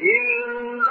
[0.00, 0.85] إن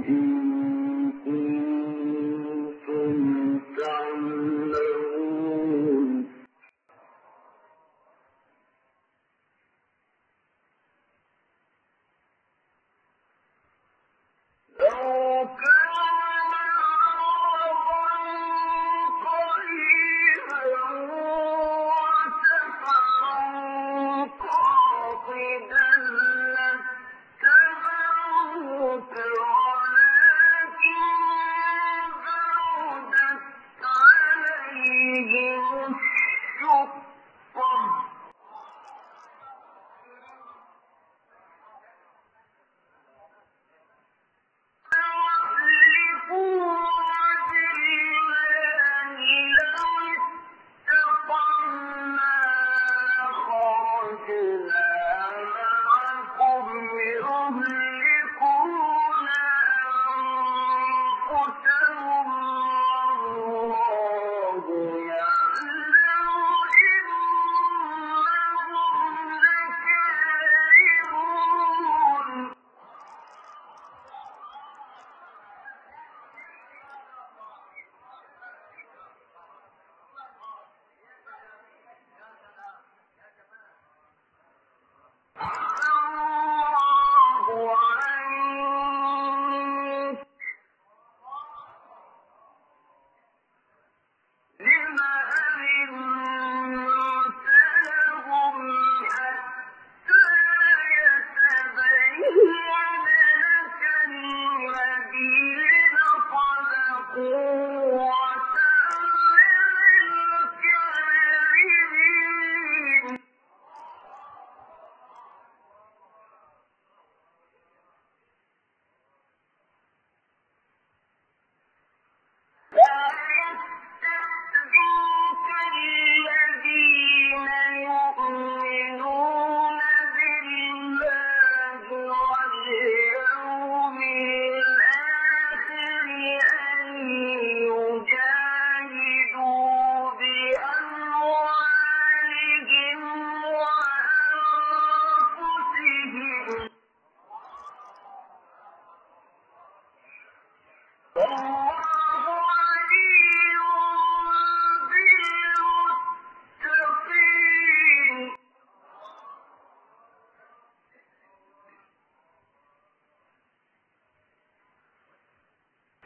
[0.00, 0.49] Mm-hmm.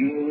[0.00, 0.29] إن